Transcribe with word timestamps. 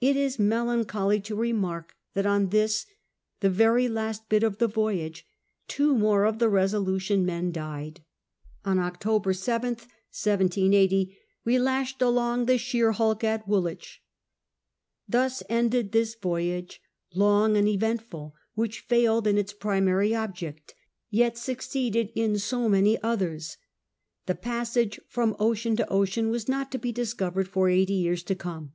It 0.00 0.16
is 0.16 0.38
melancholy 0.38 1.18
to 1.22 1.34
remark 1.34 1.96
that 2.14 2.24
on 2.24 2.50
this, 2.50 2.86
the 3.40 3.50
very 3.50 3.88
last 3.88 4.28
bit 4.28 4.44
of 4.44 4.58
the 4.58 4.68
voyage, 4.68 5.26
two 5.66 5.96
more 5.98 6.26
of 6.26 6.38
the 6.38 6.46
BesohUion 6.46 7.24
men 7.24 7.50
died. 7.50 8.04
On 8.64 8.78
October 8.78 9.32
7th, 9.32 9.88
1780, 10.14 11.18
"we 11.44 11.58
lashed 11.58 12.00
along 12.00 12.46
the 12.46 12.56
Sheer 12.56 12.92
hulk 12.92 13.24
at 13.24 13.48
Woolwich." 13.48 14.00
Thus 15.08 15.42
ended 15.48 15.90
this 15.90 16.14
voyage, 16.14 16.80
long 17.14 17.56
and 17.56 17.66
eventful, 17.66 18.36
which 18.54 18.78
failed 18.82 19.26
in 19.26 19.36
its 19.36 19.52
primary 19.52 20.14
object, 20.14 20.72
yet 21.10 21.36
succeeded 21.36 22.12
in 22.14 22.38
so 22.38 22.68
many 22.68 22.96
others. 23.02 23.56
The 24.26 24.36
passage 24.36 25.00
from 25.08 25.34
ocean 25.40 25.74
to 25.78 25.88
ocean 25.88 26.28
was 26.30 26.46
not 26.48 26.70
to 26.70 26.78
be 26.78 26.92
discovered 26.92 27.48
for 27.48 27.68
eighty 27.68 27.94
years 27.94 28.22
to 28.22 28.36
come. 28.36 28.74